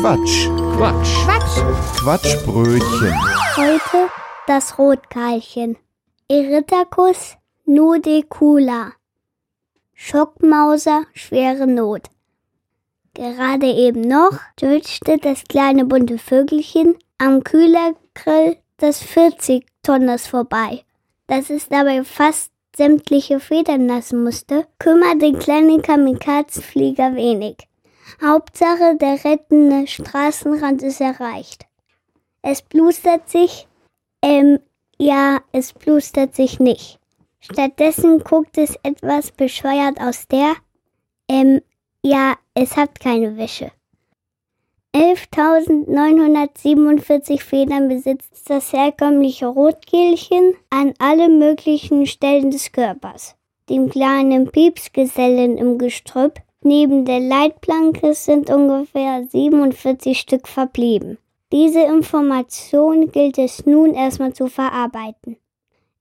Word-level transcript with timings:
Quatsch. 0.00 0.48
Quatsch. 0.76 1.24
Quatsch. 1.24 2.00
Quatschbrötchen. 2.00 3.14
Heute 3.56 4.10
das 4.46 4.78
Rotkeilchen. 4.78 5.78
Erythacus 6.28 7.36
nudicula. 7.64 8.92
Schockmauser, 9.94 11.06
schwere 11.14 11.66
Not. 11.66 12.10
Gerade 13.14 13.68
eben 13.68 14.02
noch 14.02 14.38
twitchte 14.56 15.16
das 15.16 15.44
kleine 15.44 15.86
bunte 15.86 16.18
Vögelchen 16.18 16.96
am 17.16 17.42
Kühlergrill 17.42 18.58
des 18.78 19.02
40 19.02 19.64
Tonners 19.82 20.26
vorbei. 20.26 20.84
Dass 21.26 21.48
es 21.48 21.68
dabei 21.68 22.04
fast 22.04 22.52
sämtliche 22.76 23.40
Federn 23.40 23.86
lassen 23.88 24.22
musste, 24.22 24.66
kümmert 24.78 25.22
den 25.22 25.38
kleinen 25.38 25.80
Kamikazenflieger 25.80 27.14
wenig. 27.14 27.66
Hauptsache, 28.22 28.96
der 28.96 29.24
rettende 29.24 29.86
Straßenrand 29.86 30.82
ist 30.82 31.00
erreicht. 31.00 31.66
Es 32.42 32.60
blustert 32.62 33.28
sich, 33.28 33.68
ähm, 34.22 34.58
ja, 34.98 35.40
es 35.52 35.72
blustert 35.72 36.34
sich 36.34 36.58
nicht. 36.60 36.98
Stattdessen 37.40 38.20
guckt 38.20 38.58
es 38.58 38.76
etwas 38.82 39.32
bescheuert 39.32 40.00
aus 40.00 40.28
der, 40.28 40.54
ähm, 41.28 41.60
ja, 42.02 42.34
es 42.54 42.76
hat 42.76 43.00
keine 43.00 43.36
Wäsche. 43.36 43.72
11.947 44.94 47.42
Federn 47.42 47.88
besitzt 47.88 48.48
das 48.48 48.72
herkömmliche 48.72 49.46
Rotkehlchen 49.46 50.54
an 50.70 50.94
alle 50.98 51.28
möglichen 51.28 52.06
Stellen 52.06 52.50
des 52.50 52.72
Körpers. 52.72 53.36
Dem 53.68 53.90
kleinen 53.90 54.50
Piepsgesellen 54.50 55.58
im 55.58 55.76
Gestrüpp 55.76 56.40
neben 56.66 57.06
der 57.06 57.20
Leitplanke 57.20 58.12
sind 58.12 58.50
ungefähr 58.50 59.24
47 59.24 60.18
Stück 60.18 60.46
verblieben. 60.46 61.16
Diese 61.52 61.80
Information 61.80 63.10
gilt 63.12 63.38
es 63.38 63.64
nun 63.64 63.94
erstmal 63.94 64.34
zu 64.34 64.48
verarbeiten. 64.48 65.36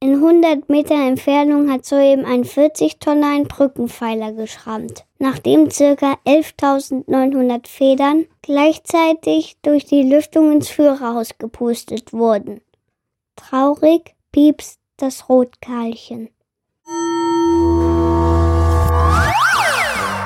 In 0.00 0.14
100 0.14 0.68
Meter 0.68 0.94
Entfernung 0.94 1.70
hat 1.70 1.84
soeben 1.86 2.24
ein 2.24 2.44
40 2.44 2.98
Tonner 2.98 3.28
einen 3.28 3.48
Brückenpfeiler 3.48 4.32
geschrammt, 4.32 5.06
nachdem 5.18 5.68
ca. 5.68 6.18
11.900 6.26 7.66
Federn 7.66 8.26
gleichzeitig 8.42 9.56
durch 9.62 9.84
die 9.84 10.02
Lüftung 10.02 10.52
ins 10.52 10.68
Führerhaus 10.68 11.38
gepustet 11.38 12.12
wurden. 12.12 12.60
Traurig 13.36 14.14
piepst 14.32 14.80
das 14.96 15.28
Rotkeilchen. 15.28 16.28